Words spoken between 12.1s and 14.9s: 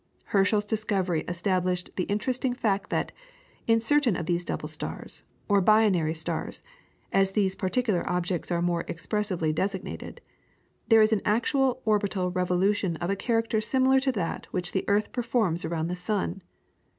revolution of a character similar to that which the